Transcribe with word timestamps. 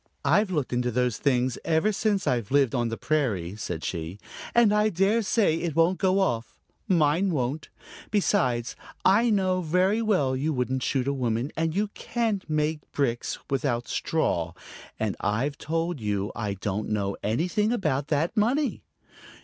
"I've 0.25 0.49
looked 0.49 0.73
into 0.73 0.89
those 0.89 1.19
things 1.19 1.59
ever 1.63 1.91
since 1.91 2.25
I've 2.25 2.49
lived 2.49 2.73
on 2.73 2.89
the 2.89 2.97
prairie," 2.97 3.55
said 3.55 3.83
she. 3.83 4.17
"And 4.55 4.73
I 4.73 4.89
dare 4.89 5.21
say 5.21 5.53
it 5.57 5.75
won't 5.75 5.99
go 5.99 6.17
off 6.17 6.59
mine 6.87 7.29
won't. 7.29 7.69
Besides, 8.09 8.75
I 9.05 9.29
know 9.29 9.61
very 9.61 10.01
well 10.01 10.35
you 10.35 10.53
wouldn't 10.53 10.81
shoot 10.81 11.07
a 11.07 11.13
woman, 11.13 11.51
and 11.55 11.75
you 11.75 11.89
can't 11.89 12.49
make 12.49 12.91
bricks 12.91 13.37
without 13.47 13.87
straw; 13.87 14.53
and 14.99 15.13
then 15.13 15.17
I've 15.19 15.59
told 15.59 15.99
you 15.99 16.31
I 16.35 16.55
don't 16.55 16.89
know 16.89 17.15
anything 17.21 17.71
about 17.71 18.07
that 18.07 18.35
money." 18.35 18.81